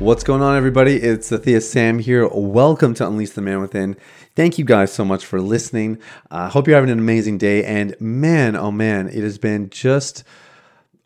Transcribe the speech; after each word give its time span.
What's 0.00 0.24
going 0.24 0.40
on, 0.40 0.56
everybody? 0.56 0.96
It's 0.96 1.30
Sathya 1.30 1.62
Sam 1.62 1.98
here. 1.98 2.26
Welcome 2.26 2.94
to 2.94 3.06
Unleash 3.06 3.32
the 3.32 3.42
Man 3.42 3.60
Within. 3.60 3.98
Thank 4.34 4.56
you 4.56 4.64
guys 4.64 4.90
so 4.90 5.04
much 5.04 5.26
for 5.26 5.42
listening. 5.42 5.98
I 6.30 6.46
uh, 6.46 6.48
hope 6.48 6.66
you're 6.66 6.74
having 6.74 6.88
an 6.88 6.98
amazing 6.98 7.36
day. 7.36 7.62
And 7.66 7.94
man, 8.00 8.56
oh 8.56 8.70
man, 8.70 9.08
it 9.08 9.22
has 9.22 9.36
been 9.36 9.68
just 9.68 10.24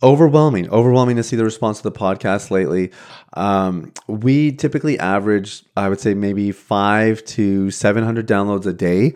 overwhelming, 0.00 0.70
overwhelming 0.70 1.16
to 1.16 1.24
see 1.24 1.34
the 1.34 1.42
response 1.42 1.78
to 1.78 1.82
the 1.82 1.90
podcast 1.90 2.52
lately. 2.52 2.92
Um, 3.32 3.92
we 4.06 4.52
typically 4.52 4.96
average, 5.00 5.64
I 5.76 5.88
would 5.88 5.98
say, 5.98 6.14
maybe 6.14 6.52
five 6.52 7.24
to 7.24 7.72
700 7.72 8.28
downloads 8.28 8.66
a 8.66 8.72
day 8.72 9.14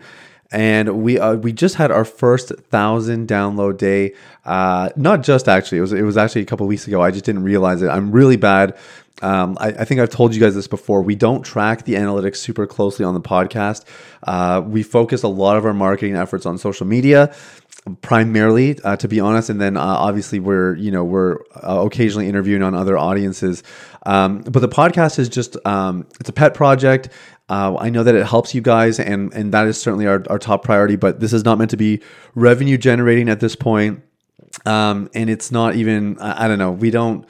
and 0.51 1.03
we 1.03 1.19
uh, 1.19 1.35
we 1.35 1.53
just 1.53 1.75
had 1.75 1.91
our 1.91 2.05
first 2.05 2.49
thousand 2.69 3.27
download 3.27 3.77
day. 3.77 4.13
Uh, 4.45 4.89
not 4.95 5.21
just 5.21 5.47
actually, 5.47 5.77
it 5.77 5.81
was 5.81 5.93
it 5.93 6.01
was 6.01 6.17
actually 6.17 6.41
a 6.41 6.45
couple 6.45 6.65
weeks 6.67 6.87
ago. 6.87 7.01
I 7.01 7.11
just 7.11 7.25
didn't 7.25 7.43
realize 7.43 7.81
it. 7.81 7.89
I'm 7.89 8.11
really 8.11 8.37
bad. 8.37 8.77
Um, 9.21 9.57
I, 9.59 9.67
I, 9.67 9.83
think 9.83 9.99
I've 9.99 10.09
told 10.09 10.33
you 10.33 10.39
guys 10.39 10.55
this 10.55 10.69
before. 10.69 11.01
We 11.01 11.13
don't 11.13 11.43
track 11.43 11.83
the 11.83 11.95
analytics 11.95 12.37
super 12.37 12.65
closely 12.65 13.03
on 13.03 13.13
the 13.13 13.19
podcast. 13.19 13.83
Uh, 14.23 14.61
we 14.65 14.81
focus 14.81 15.23
a 15.23 15.27
lot 15.27 15.57
of 15.57 15.65
our 15.65 15.73
marketing 15.73 16.15
efforts 16.15 16.45
on 16.45 16.57
social 16.57 16.87
media 16.87 17.35
primarily 18.01 18.77
uh, 18.83 18.95
to 18.97 19.07
be 19.07 19.19
honest 19.19 19.49
and 19.49 19.59
then 19.59 19.77
uh, 19.77 19.81
obviously 19.81 20.39
we're 20.39 20.75
you 20.75 20.91
know 20.91 21.03
we're 21.03 21.37
uh, 21.63 21.81
occasionally 21.85 22.27
interviewing 22.27 22.61
on 22.61 22.75
other 22.75 22.97
audiences 22.97 23.63
um, 24.05 24.41
but 24.41 24.59
the 24.59 24.67
podcast 24.67 25.17
is 25.17 25.29
just 25.29 25.55
um, 25.65 26.05
it's 26.19 26.29
a 26.29 26.33
pet 26.33 26.53
project 26.53 27.09
uh, 27.49 27.75
I 27.79 27.89
know 27.89 28.03
that 28.03 28.15
it 28.15 28.25
helps 28.25 28.53
you 28.53 28.61
guys, 28.61 28.99
and 28.99 29.33
and 29.33 29.53
that 29.53 29.67
is 29.67 29.81
certainly 29.81 30.07
our, 30.07 30.23
our 30.29 30.39
top 30.39 30.63
priority. 30.63 30.95
But 30.95 31.19
this 31.19 31.33
is 31.33 31.43
not 31.43 31.57
meant 31.57 31.71
to 31.71 31.77
be 31.77 32.01
revenue 32.35 32.77
generating 32.77 33.27
at 33.29 33.39
this 33.39 33.55
point, 33.55 34.03
um, 34.65 35.09
and 35.13 35.29
it's 35.29 35.51
not 35.51 35.75
even. 35.75 36.19
I, 36.19 36.45
I 36.45 36.47
don't 36.47 36.59
know. 36.59 36.71
We 36.71 36.91
don't 36.91 37.25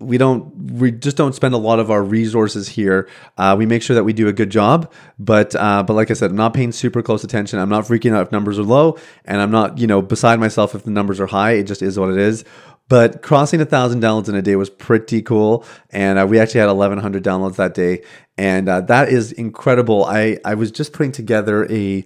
we 0.00 0.18
don't 0.18 0.72
we 0.72 0.90
just 0.90 1.16
don't 1.16 1.34
spend 1.34 1.54
a 1.54 1.58
lot 1.58 1.78
of 1.78 1.90
our 1.90 2.02
resources 2.02 2.68
here 2.68 3.08
uh, 3.38 3.54
we 3.56 3.64
make 3.64 3.80
sure 3.80 3.94
that 3.94 4.04
we 4.04 4.12
do 4.12 4.26
a 4.26 4.32
good 4.32 4.50
job 4.50 4.92
but 5.20 5.54
uh, 5.54 5.84
but 5.84 5.94
like 5.94 6.10
i 6.10 6.14
said 6.14 6.30
i'm 6.30 6.36
not 6.36 6.52
paying 6.52 6.72
super 6.72 7.00
close 7.00 7.22
attention 7.22 7.60
i'm 7.60 7.68
not 7.68 7.84
freaking 7.84 8.12
out 8.12 8.26
if 8.26 8.32
numbers 8.32 8.58
are 8.58 8.64
low 8.64 8.98
and 9.24 9.40
i'm 9.40 9.52
not 9.52 9.78
you 9.78 9.86
know 9.86 10.02
beside 10.02 10.40
myself 10.40 10.74
if 10.74 10.82
the 10.82 10.90
numbers 10.90 11.20
are 11.20 11.28
high 11.28 11.52
it 11.52 11.62
just 11.62 11.80
is 11.80 11.98
what 11.98 12.10
it 12.10 12.18
is 12.18 12.44
but 12.88 13.22
crossing 13.22 13.60
a 13.60 13.64
thousand 13.64 14.02
downloads 14.02 14.28
in 14.28 14.34
a 14.34 14.42
day 14.42 14.56
was 14.56 14.68
pretty 14.68 15.22
cool, 15.22 15.64
and 15.90 16.18
uh, 16.18 16.26
we 16.26 16.38
actually 16.38 16.60
had 16.60 16.66
1,100 16.66 17.24
downloads 17.24 17.56
that 17.56 17.72
day, 17.72 18.02
and 18.36 18.68
uh, 18.68 18.80
that 18.82 19.08
is 19.08 19.32
incredible. 19.32 20.04
I 20.04 20.38
I 20.44 20.54
was 20.54 20.70
just 20.70 20.92
putting 20.92 21.12
together 21.12 21.70
a 21.70 22.04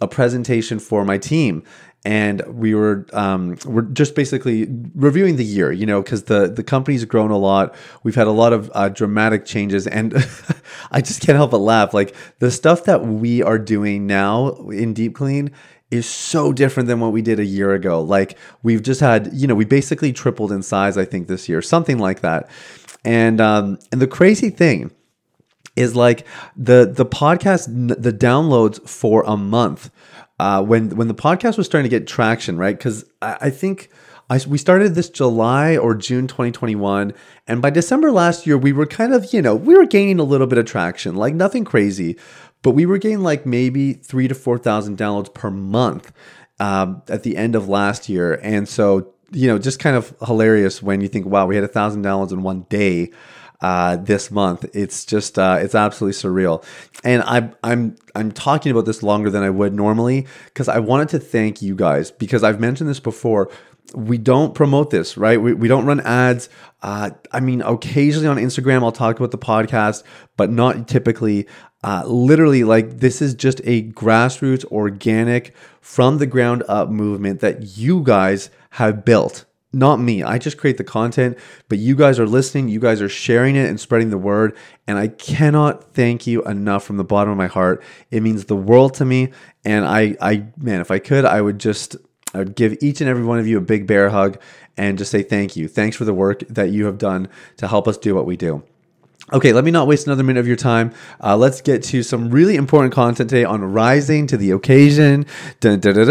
a 0.00 0.08
presentation 0.08 0.78
for 0.78 1.04
my 1.04 1.18
team, 1.18 1.62
and 2.04 2.42
we 2.46 2.74
were 2.74 3.06
um, 3.12 3.56
we're 3.64 3.82
just 3.82 4.14
basically 4.14 4.66
reviewing 4.94 5.36
the 5.36 5.44
year, 5.44 5.72
you 5.72 5.86
know, 5.86 6.02
because 6.02 6.24
the 6.24 6.48
the 6.48 6.62
company's 6.62 7.04
grown 7.04 7.30
a 7.30 7.38
lot. 7.38 7.74
We've 8.02 8.14
had 8.14 8.26
a 8.26 8.32
lot 8.32 8.52
of 8.52 8.70
uh, 8.74 8.88
dramatic 8.88 9.44
changes, 9.44 9.86
and 9.86 10.14
I 10.90 11.00
just 11.00 11.20
can't 11.20 11.36
help 11.36 11.52
but 11.52 11.58
laugh. 11.58 11.94
Like 11.94 12.14
the 12.38 12.50
stuff 12.50 12.84
that 12.84 13.06
we 13.06 13.42
are 13.42 13.58
doing 13.58 14.06
now 14.06 14.68
in 14.68 14.94
Deep 14.94 15.14
Clean 15.14 15.50
is 15.90 16.06
so 16.06 16.52
different 16.52 16.86
than 16.86 17.00
what 17.00 17.12
we 17.12 17.22
did 17.22 17.40
a 17.40 17.44
year 17.44 17.72
ago. 17.72 18.02
Like 18.02 18.36
we've 18.62 18.82
just 18.82 19.00
had, 19.00 19.32
you 19.32 19.46
know, 19.46 19.54
we 19.54 19.64
basically 19.64 20.12
tripled 20.12 20.52
in 20.52 20.62
size, 20.62 20.98
I 20.98 21.06
think, 21.06 21.28
this 21.28 21.48
year, 21.48 21.62
something 21.62 21.98
like 21.98 22.20
that. 22.20 22.50
And 23.04 23.40
um, 23.40 23.78
and 23.90 24.00
the 24.02 24.06
crazy 24.06 24.50
thing 24.50 24.90
is 25.78 25.96
like 25.96 26.26
the 26.56 26.90
the 26.92 27.06
podcast, 27.06 27.66
the 28.02 28.12
downloads 28.12 28.86
for 28.88 29.22
a 29.24 29.36
month. 29.36 29.90
Uh, 30.40 30.62
when 30.62 30.90
when 30.90 31.08
the 31.08 31.14
podcast 31.14 31.56
was 31.56 31.66
starting 31.66 31.90
to 31.90 31.96
get 31.96 32.06
traction, 32.06 32.56
right? 32.56 32.76
Because 32.76 33.04
I, 33.22 33.38
I 33.42 33.50
think. 33.50 33.90
I, 34.30 34.38
we 34.46 34.58
started 34.58 34.94
this 34.94 35.08
July 35.08 35.78
or 35.78 35.94
June 35.94 36.26
2021. 36.26 37.14
And 37.46 37.62
by 37.62 37.70
December 37.70 38.12
last 38.12 38.46
year, 38.46 38.58
we 38.58 38.74
were 38.74 38.84
kind 38.84 39.14
of, 39.14 39.32
you 39.32 39.40
know, 39.40 39.54
we 39.54 39.74
were 39.74 39.86
gaining 39.86 40.20
a 40.20 40.22
little 40.22 40.46
bit 40.46 40.58
of 40.58 40.66
traction, 40.66 41.14
like 41.14 41.34
nothing 41.34 41.64
crazy 41.64 42.18
but 42.62 42.72
we 42.72 42.86
were 42.86 42.98
getting 42.98 43.20
like 43.20 43.46
maybe 43.46 43.94
three 43.94 44.28
to 44.28 44.34
4,000 44.34 44.98
downloads 44.98 45.32
per 45.32 45.50
month 45.50 46.12
um, 46.60 47.02
at 47.08 47.22
the 47.22 47.36
end 47.36 47.54
of 47.54 47.68
last 47.68 48.08
year. 48.08 48.34
And 48.42 48.68
so, 48.68 49.14
you 49.30 49.46
know, 49.46 49.58
just 49.58 49.78
kind 49.78 49.96
of 49.96 50.14
hilarious 50.26 50.82
when 50.82 51.00
you 51.00 51.08
think, 51.08 51.26
wow, 51.26 51.46
we 51.46 51.54
had 51.54 51.64
a 51.64 51.68
thousand 51.68 52.04
downloads 52.04 52.32
in 52.32 52.42
one 52.42 52.66
day. 52.68 53.10
Uh, 53.60 53.96
this 53.96 54.30
month. 54.30 54.64
It's 54.72 55.04
just 55.04 55.36
uh, 55.36 55.58
it's 55.60 55.74
absolutely 55.74 56.14
surreal, 56.14 56.64
and 57.02 57.24
I'm 57.24 57.56
I'm 57.64 57.96
I'm 58.14 58.30
talking 58.30 58.70
about 58.70 58.84
this 58.84 59.02
longer 59.02 59.30
than 59.30 59.42
I 59.42 59.50
would 59.50 59.74
normally 59.74 60.28
because 60.44 60.68
I 60.68 60.78
wanted 60.78 61.08
to 61.08 61.18
thank 61.18 61.60
you 61.60 61.74
guys 61.74 62.12
because 62.12 62.44
I've 62.44 62.60
mentioned 62.60 62.88
this 62.88 63.00
before 63.00 63.50
we 63.94 64.18
don't 64.18 64.54
promote 64.54 64.90
this, 64.90 65.16
right? 65.16 65.40
We, 65.40 65.54
we 65.54 65.68
don't 65.68 65.86
run 65.86 66.00
ads. 66.00 66.48
Uh, 66.82 67.10
I 67.32 67.40
mean, 67.40 67.62
occasionally 67.62 68.28
on 68.28 68.36
Instagram, 68.36 68.82
I'll 68.82 68.92
talk 68.92 69.16
about 69.16 69.30
the 69.30 69.38
podcast, 69.38 70.02
but 70.36 70.50
not 70.50 70.88
typically. 70.88 71.46
Uh, 71.84 72.02
literally, 72.06 72.64
like 72.64 72.98
this 72.98 73.22
is 73.22 73.34
just 73.34 73.60
a 73.62 73.84
grassroots, 73.90 74.64
organic, 74.66 75.54
from 75.80 76.18
the 76.18 76.26
ground 76.26 76.64
up 76.68 76.90
movement 76.90 77.40
that 77.40 77.78
you 77.78 78.02
guys 78.02 78.50
have 78.70 79.04
built. 79.04 79.44
Not 79.72 79.96
me. 80.00 80.22
I 80.22 80.38
just 80.38 80.56
create 80.56 80.78
the 80.78 80.84
content, 80.84 81.36
but 81.68 81.78
you 81.78 81.94
guys 81.94 82.18
are 82.18 82.26
listening. 82.26 82.68
You 82.68 82.80
guys 82.80 83.02
are 83.02 83.08
sharing 83.08 83.54
it 83.54 83.68
and 83.68 83.78
spreading 83.78 84.08
the 84.08 84.16
word. 84.16 84.56
And 84.86 84.96
I 84.96 85.08
cannot 85.08 85.92
thank 85.92 86.26
you 86.26 86.42
enough 86.44 86.84
from 86.84 86.96
the 86.96 87.04
bottom 87.04 87.30
of 87.30 87.36
my 87.36 87.48
heart. 87.48 87.82
It 88.10 88.22
means 88.22 88.46
the 88.46 88.56
world 88.56 88.94
to 88.94 89.04
me. 89.04 89.30
And 89.66 89.84
I, 89.84 90.16
I, 90.22 90.46
man, 90.56 90.80
if 90.80 90.90
I 90.90 90.98
could, 90.98 91.26
I 91.26 91.42
would 91.42 91.58
just 91.58 91.96
I 92.34 92.38
would 92.38 92.54
give 92.54 92.76
each 92.80 93.00
and 93.00 93.08
every 93.08 93.24
one 93.24 93.38
of 93.38 93.46
you 93.46 93.58
a 93.58 93.62
big 93.62 93.86
bear 93.86 94.10
hug 94.10 94.40
and 94.76 94.98
just 94.98 95.10
say 95.10 95.22
thank 95.22 95.56
you. 95.56 95.68
Thanks 95.68 95.96
for 95.96 96.04
the 96.04 96.14
work 96.14 96.40
that 96.48 96.70
you 96.70 96.86
have 96.86 96.98
done 96.98 97.28
to 97.56 97.68
help 97.68 97.88
us 97.88 97.96
do 97.96 98.14
what 98.14 98.26
we 98.26 98.36
do. 98.36 98.62
Okay, 99.30 99.52
let 99.52 99.62
me 99.62 99.70
not 99.70 99.86
waste 99.86 100.06
another 100.06 100.22
minute 100.22 100.40
of 100.40 100.46
your 100.46 100.56
time. 100.56 100.90
Uh, 101.22 101.36
let's 101.36 101.60
get 101.60 101.82
to 101.82 102.02
some 102.02 102.30
really 102.30 102.56
important 102.56 102.94
content 102.94 103.28
today 103.28 103.44
on 103.44 103.62
rising 103.62 104.26
to 104.26 104.38
the 104.38 104.52
occasion. 104.52 105.26
Dun, 105.60 105.80
dun, 105.80 105.96
dun, 105.96 106.06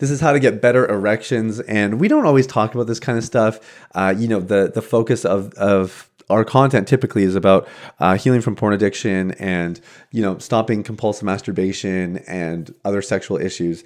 this 0.00 0.10
is 0.10 0.20
how 0.20 0.32
to 0.32 0.38
get 0.38 0.60
better 0.60 0.86
erections, 0.86 1.60
and 1.60 1.98
we 1.98 2.08
don't 2.08 2.26
always 2.26 2.46
talk 2.46 2.74
about 2.74 2.88
this 2.88 3.00
kind 3.00 3.16
of 3.16 3.24
stuff. 3.24 3.58
Uh, 3.94 4.14
you 4.14 4.28
know, 4.28 4.40
the 4.40 4.70
the 4.70 4.82
focus 4.82 5.24
of 5.24 5.54
of 5.54 6.10
our 6.28 6.44
content 6.44 6.86
typically 6.86 7.22
is 7.22 7.36
about 7.36 7.66
uh, 8.00 8.18
healing 8.18 8.42
from 8.42 8.54
porn 8.54 8.74
addiction 8.74 9.32
and 9.32 9.80
you 10.12 10.20
know 10.20 10.36
stopping 10.36 10.82
compulsive 10.82 11.24
masturbation 11.24 12.18
and 12.26 12.74
other 12.84 13.00
sexual 13.00 13.38
issues. 13.38 13.82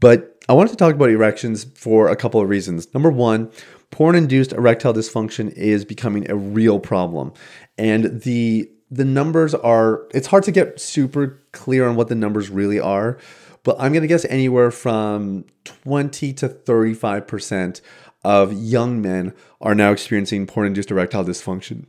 But 0.00 0.42
I 0.48 0.54
wanted 0.54 0.70
to 0.70 0.76
talk 0.76 0.96
about 0.96 1.10
erections 1.10 1.62
for 1.76 2.08
a 2.08 2.16
couple 2.16 2.40
of 2.40 2.48
reasons. 2.48 2.92
Number 2.92 3.10
one, 3.10 3.52
porn 3.92 4.16
induced 4.16 4.52
erectile 4.52 4.92
dysfunction 4.92 5.52
is 5.52 5.84
becoming 5.84 6.28
a 6.28 6.34
real 6.34 6.80
problem. 6.80 7.32
And 7.78 8.22
the 8.22 8.70
the 8.90 9.04
numbers 9.04 9.54
are 9.54 10.06
it's 10.12 10.26
hard 10.26 10.44
to 10.44 10.52
get 10.52 10.80
super 10.80 11.40
clear 11.52 11.88
on 11.88 11.96
what 11.96 12.08
the 12.08 12.14
numbers 12.14 12.50
really 12.50 12.78
are, 12.78 13.18
but 13.62 13.76
I'm 13.78 13.92
going 13.92 14.02
to 14.02 14.08
guess 14.08 14.26
anywhere 14.26 14.70
from 14.70 15.46
20 15.64 16.32
to 16.34 16.48
35% 16.48 17.80
of 18.24 18.52
young 18.52 19.00
men 19.00 19.32
are 19.60 19.74
now 19.74 19.92
experiencing 19.92 20.46
porn 20.46 20.66
induced 20.66 20.90
erectile 20.90 21.24
dysfunction. 21.24 21.86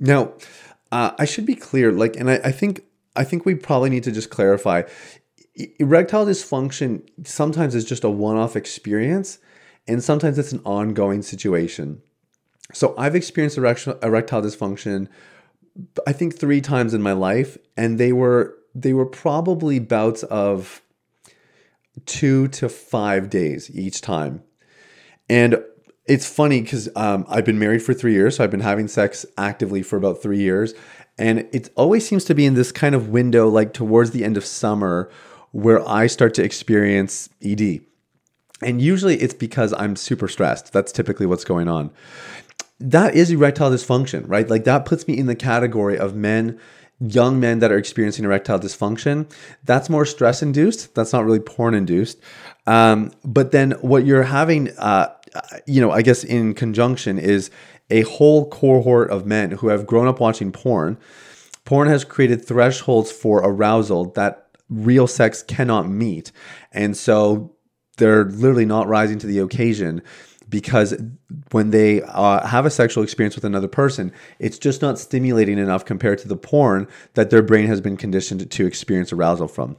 Now, 0.00 0.32
uh, 0.90 1.12
I 1.18 1.24
should 1.24 1.46
be 1.46 1.54
clear, 1.54 1.92
like, 1.92 2.16
and 2.16 2.30
I, 2.30 2.40
I 2.44 2.52
think 2.52 2.82
I 3.14 3.24
think 3.24 3.44
we 3.44 3.54
probably 3.54 3.90
need 3.90 4.04
to 4.04 4.12
just 4.12 4.30
clarify 4.30 4.82
erectile 5.78 6.26
dysfunction 6.26 7.02
sometimes 7.24 7.74
is 7.74 7.84
just 7.84 8.04
a 8.04 8.10
one-off 8.10 8.56
experience 8.56 9.38
and 9.88 10.04
sometimes 10.04 10.38
it's 10.38 10.52
an 10.52 10.60
ongoing 10.64 11.22
situation 11.22 12.02
so 12.72 12.94
i've 12.98 13.14
experienced 13.14 13.58
erectile, 13.58 14.42
dysfunction 14.42 15.08
i 16.06 16.12
think 16.12 16.38
three 16.38 16.60
times 16.60 16.94
in 16.94 17.02
my 17.02 17.12
life 17.12 17.56
and 17.76 17.98
they 17.98 18.12
were 18.12 18.56
they 18.74 18.92
were 18.92 19.06
probably 19.06 19.78
bouts 19.78 20.22
of 20.24 20.82
two 22.04 22.48
to 22.48 22.68
five 22.68 23.30
days 23.30 23.70
each 23.74 24.00
time 24.00 24.42
and 25.28 25.62
it's 26.06 26.28
funny 26.28 26.60
because 26.60 26.88
um, 26.96 27.24
i've 27.28 27.44
been 27.44 27.58
married 27.58 27.82
for 27.82 27.94
three 27.94 28.12
years 28.12 28.36
so 28.36 28.44
i've 28.44 28.50
been 28.50 28.60
having 28.60 28.88
sex 28.88 29.24
actively 29.38 29.82
for 29.82 29.96
about 29.96 30.22
three 30.22 30.38
years 30.38 30.74
and 31.18 31.48
it 31.52 31.70
always 31.76 32.06
seems 32.06 32.24
to 32.26 32.34
be 32.34 32.44
in 32.44 32.54
this 32.54 32.72
kind 32.72 32.94
of 32.94 33.08
window 33.08 33.48
like 33.48 33.72
towards 33.72 34.10
the 34.10 34.24
end 34.24 34.36
of 34.36 34.44
summer 34.44 35.10
where 35.52 35.86
I 35.88 36.06
start 36.06 36.34
to 36.34 36.44
experience 36.44 37.30
ED. 37.42 37.80
And 38.62 38.80
usually 38.80 39.16
it's 39.16 39.34
because 39.34 39.72
I'm 39.72 39.96
super 39.96 40.28
stressed. 40.28 40.72
That's 40.72 40.92
typically 40.92 41.26
what's 41.26 41.44
going 41.44 41.68
on. 41.68 41.90
That 42.78 43.14
is 43.14 43.30
erectile 43.30 43.70
dysfunction, 43.70 44.24
right? 44.26 44.48
Like 44.48 44.64
that 44.64 44.84
puts 44.84 45.06
me 45.08 45.16
in 45.16 45.26
the 45.26 45.34
category 45.34 45.98
of 45.98 46.14
men, 46.14 46.60
young 47.00 47.40
men 47.40 47.60
that 47.60 47.72
are 47.72 47.78
experiencing 47.78 48.24
erectile 48.24 48.58
dysfunction. 48.58 49.30
That's 49.64 49.88
more 49.88 50.04
stress 50.04 50.42
induced. 50.42 50.94
That's 50.94 51.12
not 51.12 51.24
really 51.24 51.40
porn 51.40 51.74
induced. 51.74 52.20
Um, 52.66 53.12
but 53.24 53.52
then 53.52 53.72
what 53.80 54.04
you're 54.04 54.24
having, 54.24 54.70
uh, 54.78 55.08
you 55.66 55.80
know, 55.80 55.90
I 55.90 56.02
guess 56.02 56.24
in 56.24 56.54
conjunction 56.54 57.18
is 57.18 57.50
a 57.90 58.02
whole 58.02 58.48
cohort 58.50 59.10
of 59.10 59.26
men 59.26 59.52
who 59.52 59.68
have 59.68 59.86
grown 59.86 60.08
up 60.08 60.20
watching 60.20 60.52
porn. 60.52 60.98
Porn 61.64 61.88
has 61.88 62.04
created 62.04 62.44
thresholds 62.44 63.10
for 63.10 63.38
arousal 63.38 64.10
that 64.12 64.48
real 64.68 65.06
sex 65.06 65.42
cannot 65.42 65.88
meet. 65.88 66.32
And 66.72 66.96
so 66.96 67.54
they're 67.98 68.24
literally 68.24 68.66
not 68.66 68.88
rising 68.88 69.18
to 69.20 69.26
the 69.26 69.38
occasion 69.38 70.02
because 70.48 70.94
when 71.50 71.70
they 71.70 72.02
uh, 72.02 72.46
have 72.46 72.66
a 72.66 72.70
sexual 72.70 73.02
experience 73.02 73.34
with 73.34 73.44
another 73.44 73.68
person, 73.68 74.12
it's 74.38 74.58
just 74.58 74.82
not 74.82 74.98
stimulating 74.98 75.58
enough 75.58 75.84
compared 75.84 76.18
to 76.18 76.28
the 76.28 76.36
porn 76.36 76.86
that 77.14 77.30
their 77.30 77.42
brain 77.42 77.66
has 77.66 77.80
been 77.80 77.96
conditioned 77.96 78.50
to 78.50 78.66
experience 78.66 79.12
arousal 79.12 79.48
from 79.48 79.76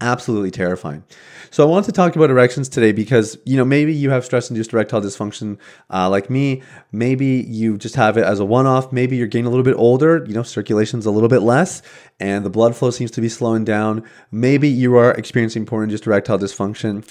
absolutely 0.00 0.50
terrifying. 0.50 1.02
So 1.50 1.66
I 1.66 1.70
want 1.70 1.86
to 1.86 1.92
talk 1.92 2.14
about 2.14 2.30
erections 2.30 2.68
today 2.68 2.92
because 2.92 3.38
you 3.44 3.56
know 3.56 3.64
maybe 3.64 3.92
you 3.92 4.10
have 4.10 4.24
stress-induced 4.24 4.72
erectile 4.72 5.00
dysfunction 5.00 5.58
uh, 5.90 6.08
like 6.08 6.30
me. 6.30 6.62
Maybe 6.92 7.44
you 7.48 7.78
just 7.78 7.96
have 7.96 8.16
it 8.16 8.24
as 8.24 8.38
a 8.38 8.44
one-off. 8.44 8.92
Maybe 8.92 9.16
you're 9.16 9.26
getting 9.26 9.46
a 9.46 9.48
little 9.48 9.64
bit 9.64 9.74
older. 9.76 10.24
You 10.26 10.34
know, 10.34 10.42
circulation's 10.42 11.06
a 11.06 11.10
little 11.10 11.28
bit 11.28 11.40
less, 11.40 11.82
and 12.20 12.44
the 12.44 12.50
blood 12.50 12.76
flow 12.76 12.90
seems 12.90 13.10
to 13.12 13.20
be 13.20 13.28
slowing 13.28 13.64
down. 13.64 14.04
Maybe 14.30 14.68
you 14.68 14.96
are 14.96 15.12
experiencing 15.12 15.66
porn-induced 15.66 16.06
erectile 16.06 16.38
dysfunction. 16.38 17.04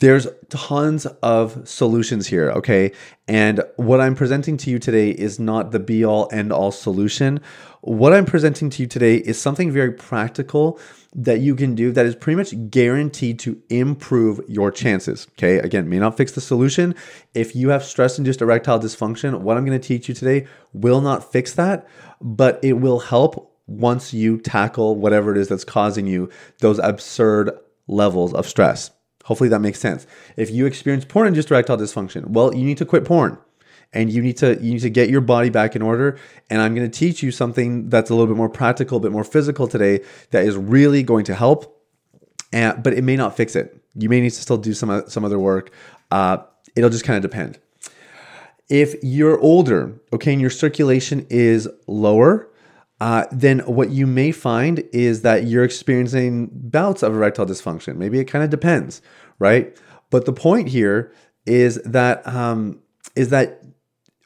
There's 0.00 0.26
tons 0.48 1.06
of 1.22 1.66
solutions 1.68 2.26
here. 2.26 2.50
Okay, 2.50 2.92
and 3.28 3.62
what 3.76 4.00
I'm 4.00 4.14
presenting 4.14 4.56
to 4.58 4.70
you 4.70 4.78
today 4.78 5.10
is 5.10 5.38
not 5.38 5.70
the 5.70 5.78
be-all, 5.78 6.28
end-all 6.32 6.72
solution. 6.72 7.40
What 7.80 8.12
I'm 8.12 8.24
presenting 8.24 8.70
to 8.70 8.82
you 8.82 8.88
today 8.88 9.16
is 9.16 9.40
something 9.40 9.70
very 9.70 9.92
practical 9.92 10.80
that 11.14 11.40
you 11.40 11.54
can 11.54 11.74
do 11.74 11.92
that 11.92 12.06
is 12.06 12.16
pretty 12.16 12.36
much 12.36 12.70
guaranteed 12.70 13.38
to 13.40 13.62
improve 13.70 14.40
your 14.48 14.72
chances. 14.72 15.28
Okay, 15.38 15.58
again, 15.58 15.88
may 15.88 15.98
not 15.98 16.16
fix 16.16 16.32
the 16.32 16.40
solution. 16.40 16.94
If 17.34 17.54
you 17.54 17.68
have 17.68 17.84
stress 17.84 18.18
induced 18.18 18.42
erectile 18.42 18.80
dysfunction, 18.80 19.40
what 19.40 19.56
I'm 19.56 19.64
to 19.66 19.78
teach 19.78 20.08
you 20.08 20.14
today 20.14 20.46
will 20.72 21.00
not 21.00 21.30
fix 21.30 21.54
that, 21.54 21.86
but 22.20 22.58
it 22.64 22.74
will 22.74 22.98
help 22.98 23.52
once 23.66 24.12
you 24.12 24.38
tackle 24.40 24.96
whatever 24.96 25.30
it 25.30 25.38
is 25.38 25.48
that's 25.48 25.64
causing 25.64 26.06
you 26.06 26.30
those 26.58 26.78
absurd 26.80 27.50
levels 27.86 28.34
of 28.34 28.46
stress. 28.46 28.90
Hopefully 29.24 29.48
that 29.48 29.60
makes 29.60 29.80
sense. 29.80 30.06
If 30.36 30.50
you 30.50 30.66
experience 30.66 31.04
porn 31.04 31.26
induced 31.26 31.50
erectile 31.50 31.76
dysfunction, 31.76 32.28
well, 32.28 32.54
you 32.54 32.64
need 32.64 32.78
to 32.78 32.86
quit 32.86 33.04
porn. 33.04 33.38
And 33.92 34.12
you 34.12 34.22
need 34.22 34.36
to 34.38 34.54
you 34.60 34.72
need 34.72 34.80
to 34.80 34.90
get 34.90 35.08
your 35.08 35.20
body 35.20 35.50
back 35.50 35.76
in 35.76 35.82
order. 35.82 36.18
And 36.50 36.60
i'm 36.60 36.74
going 36.74 36.90
to 36.90 36.98
teach 36.98 37.22
you 37.22 37.30
something 37.30 37.88
that's 37.88 38.10
a 38.10 38.14
little 38.14 38.26
bit 38.26 38.36
more 38.36 38.48
practical 38.48 38.98
a 38.98 39.00
bit 39.00 39.12
more 39.12 39.22
physical 39.22 39.68
today 39.68 40.00
that 40.30 40.44
is 40.44 40.56
really 40.56 41.02
going 41.02 41.24
to 41.26 41.34
help. 41.34 41.80
And 42.52 42.82
but 42.82 42.92
it 42.92 43.04
may 43.04 43.16
not 43.16 43.36
fix 43.36 43.54
it. 43.54 43.80
You 43.94 44.08
may 44.08 44.20
need 44.20 44.30
to 44.30 44.40
still 44.40 44.58
do 44.58 44.74
some 44.74 45.04
some 45.08 45.24
other 45.24 45.38
work. 45.38 45.70
Uh, 46.10 46.38
it'll 46.74 46.90
just 46.90 47.04
kind 47.04 47.16
of 47.16 47.22
depend. 47.22 47.60
If 48.68 48.96
you're 49.02 49.38
older 49.38 50.00
okay 50.12 50.32
and 50.32 50.40
your 50.40 50.50
circulation 50.50 51.26
is 51.30 51.68
lower 51.86 52.50
uh, 53.00 53.26
then 53.32 53.58
what 53.60 53.90
you 53.90 54.06
may 54.06 54.30
find 54.30 54.82
is 54.92 55.22
that 55.22 55.46
you're 55.46 55.64
experiencing 55.64 56.48
bouts 56.52 57.02
of 57.02 57.12
erectile 57.12 57.46
dysfunction 57.46 57.96
maybe 57.96 58.18
it 58.18 58.24
kind 58.24 58.44
of 58.44 58.50
depends 58.50 59.02
right 59.38 59.76
but 60.10 60.26
the 60.26 60.32
point 60.32 60.68
here 60.68 61.12
is 61.46 61.82
that 61.84 62.26
um, 62.26 62.80
is 63.16 63.30
that 63.30 63.62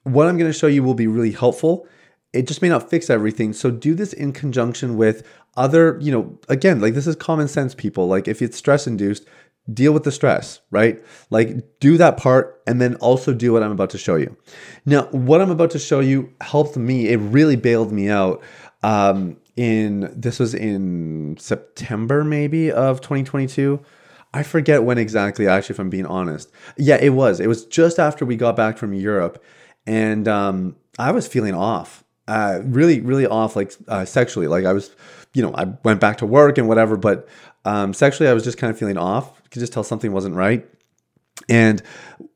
what 0.04 0.26
I'm 0.26 0.38
going 0.38 0.50
to 0.50 0.58
show 0.58 0.66
you 0.66 0.82
will 0.82 0.94
be 0.94 1.06
really 1.06 1.32
helpful. 1.32 1.86
It 2.32 2.46
just 2.46 2.62
may 2.62 2.68
not 2.68 2.90
fix 2.90 3.10
everything. 3.10 3.52
So 3.52 3.70
do 3.70 3.94
this 3.94 4.12
in 4.12 4.32
conjunction 4.32 4.96
with 4.96 5.26
other, 5.56 5.98
you 6.00 6.12
know, 6.12 6.38
again, 6.48 6.80
like 6.80 6.94
this 6.94 7.06
is 7.06 7.16
common 7.16 7.48
sense, 7.48 7.74
people. 7.74 8.06
Like 8.06 8.28
if 8.28 8.42
it's 8.42 8.56
stress 8.56 8.86
induced, 8.86 9.24
deal 9.72 9.92
with 9.92 10.04
the 10.04 10.12
stress, 10.12 10.60
right? 10.70 11.02
Like 11.30 11.80
do 11.80 11.96
that 11.98 12.16
part 12.16 12.62
and 12.66 12.80
then 12.80 12.94
also 12.96 13.34
do 13.34 13.52
what 13.52 13.62
I'm 13.62 13.72
about 13.72 13.90
to 13.90 13.98
show 13.98 14.16
you. 14.16 14.36
Now, 14.86 15.04
what 15.06 15.40
I'm 15.40 15.50
about 15.50 15.70
to 15.72 15.78
show 15.78 16.00
you 16.00 16.32
helped 16.40 16.76
me. 16.76 17.08
It 17.08 17.16
really 17.16 17.56
bailed 17.56 17.92
me 17.92 18.08
out. 18.08 18.42
Um, 18.82 19.38
in 19.56 20.12
this 20.14 20.38
was 20.38 20.54
in 20.54 21.36
September 21.38 22.22
maybe 22.22 22.70
of 22.70 23.00
2022. 23.00 23.80
I 24.32 24.42
forget 24.42 24.84
when 24.84 24.98
exactly, 24.98 25.48
actually, 25.48 25.74
if 25.74 25.80
I'm 25.80 25.90
being 25.90 26.06
honest. 26.06 26.52
Yeah, 26.76 26.96
it 26.96 27.10
was. 27.10 27.40
It 27.40 27.48
was 27.48 27.64
just 27.64 27.98
after 27.98 28.24
we 28.24 28.36
got 28.36 28.54
back 28.54 28.78
from 28.78 28.92
Europe 28.92 29.42
and 29.86 30.28
um, 30.28 30.76
I 30.98 31.10
was 31.12 31.26
feeling 31.26 31.54
off, 31.54 32.04
uh, 32.28 32.60
really, 32.62 33.00
really 33.00 33.26
off, 33.26 33.56
like 33.56 33.72
uh, 33.88 34.04
sexually. 34.04 34.46
Like 34.46 34.64
I 34.64 34.72
was, 34.72 34.94
you 35.34 35.42
know, 35.42 35.52
I 35.54 35.64
went 35.82 35.98
back 36.00 36.18
to 36.18 36.26
work 36.26 36.58
and 36.58 36.68
whatever, 36.68 36.96
but 36.96 37.26
um, 37.64 37.92
sexually, 37.92 38.28
I 38.28 38.34
was 38.34 38.44
just 38.44 38.58
kind 38.58 38.70
of 38.70 38.78
feeling 38.78 38.98
off. 38.98 39.32
You 39.42 39.50
could 39.50 39.60
just 39.60 39.72
tell 39.72 39.82
something 39.82 40.12
wasn't 40.12 40.36
right. 40.36 40.68
And 41.48 41.82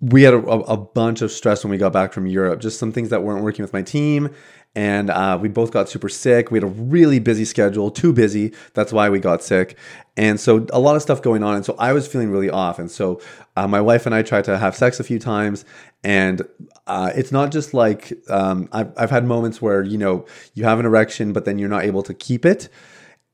we 0.01 0.23
had 0.23 0.35
a, 0.35 0.39
a, 0.39 0.77
bunch 0.77 1.23
of 1.23 1.31
stress 1.31 1.63
when 1.63 1.71
we 1.71 1.77
got 1.77 1.93
back 1.93 2.13
from 2.13 2.27
Europe, 2.27 2.61
just 2.61 2.79
some 2.79 2.93
things 2.93 3.11
that 3.11 3.23
weren't 3.23 3.45
working 3.45 3.63
with 3.63 3.73
my 3.73 3.83
team 3.83 4.31
and 4.75 5.11
uh, 5.11 5.39
we 5.41 5.49
both 5.49 5.71
got 5.71 5.89
super 5.91 6.09
sick. 6.09 6.51
We 6.51 6.57
had 6.57 6.65
a 6.65 6.67
really 6.67 7.19
busy 7.19 7.45
schedule, 7.45 7.91
too 7.91 8.13
busy. 8.13 8.53
That's 8.73 8.93
why 8.93 9.11
we 9.11 9.19
got 9.19 9.43
sick. 9.43 9.77
And 10.17 10.41
so 10.41 10.67
a 10.73 10.81
lot 10.81 10.97
of 10.97 11.03
stuff 11.03 11.21
going 11.21 11.43
on. 11.43 11.57
And 11.57 11.65
so 11.65 11.77
I 11.79 11.93
was 11.93 12.09
feeling 12.09 12.31
really 12.31 12.49
off. 12.49 12.79
And 12.79 12.91
so 12.91 13.21
uh, 13.57 13.69
my 13.69 13.83
wife 13.83 14.07
and 14.07 14.15
I 14.15 14.23
tried 14.23 14.45
to 14.45 14.57
have 14.57 14.75
sex 14.75 14.99
a 14.99 15.05
few 15.05 15.19
times. 15.19 15.67
And 16.03 16.43
uh, 16.87 17.13
it's 17.15 17.31
not 17.31 17.53
just 17.53 17.75
like 17.75 18.13
um, 18.31 18.69
I've, 18.73 18.93
I've 18.97 19.11
had 19.11 19.27
moments 19.27 19.61
where, 19.61 19.83
you 19.83 19.99
know, 19.99 20.25
you 20.55 20.65
have 20.65 20.81
an 20.81 20.87
erection, 20.87 21.35
but 21.35 21.45
then 21.45 21.59
you're 21.59 21.69
not 21.69 21.85
able 21.85 22.03
to 22.05 22.15
keep 22.15 22.47
it. 22.47 22.71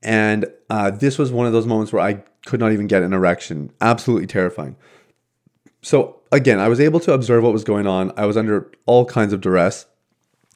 And 0.02 0.46
uh, 0.70 0.90
this 0.90 1.18
was 1.18 1.30
one 1.30 1.46
of 1.46 1.52
those 1.52 1.66
moments 1.66 1.92
where 1.92 2.02
I 2.02 2.24
could 2.46 2.58
not 2.58 2.72
even 2.72 2.88
get 2.88 3.02
an 3.02 3.12
erection. 3.12 3.70
Absolutely 3.80 4.26
terrifying. 4.26 4.76
So 5.88 6.20
again, 6.32 6.58
I 6.60 6.68
was 6.68 6.80
able 6.80 7.00
to 7.00 7.12
observe 7.12 7.42
what 7.42 7.52
was 7.52 7.64
going 7.64 7.86
on. 7.86 8.12
I 8.16 8.26
was 8.26 8.36
under 8.36 8.70
all 8.86 9.04
kinds 9.06 9.32
of 9.32 9.40
duress 9.40 9.86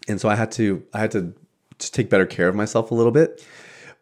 and 0.09 0.21
so 0.21 0.29
I 0.29 0.37
had 0.37 0.53
to 0.53 0.83
I 0.93 0.99
had 1.01 1.11
to 1.13 1.35
just 1.79 1.95
take 1.95 2.11
better 2.11 2.27
care 2.27 2.49
of 2.49 2.55
myself 2.55 2.91
a 2.91 2.95
little 2.95 3.13
bit. 3.13 3.45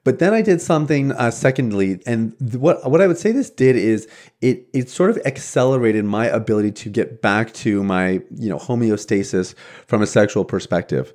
But 0.02 0.18
then 0.18 0.32
I 0.32 0.40
did 0.40 0.62
something 0.62 1.12
uh, 1.12 1.30
secondly, 1.30 2.00
and 2.06 2.34
th- 2.38 2.54
what 2.54 2.90
what 2.90 3.02
I 3.02 3.06
would 3.06 3.18
say 3.18 3.32
this 3.32 3.50
did 3.50 3.76
is 3.76 4.08
it 4.40 4.66
it 4.72 4.88
sort 4.88 5.10
of 5.10 5.18
accelerated 5.26 6.04
my 6.04 6.26
ability 6.26 6.72
to 6.72 6.88
get 6.88 7.20
back 7.20 7.52
to 7.54 7.84
my 7.84 8.22
you 8.34 8.48
know 8.48 8.58
homeostasis 8.58 9.54
from 9.86 10.00
a 10.00 10.06
sexual 10.06 10.44
perspective, 10.44 11.12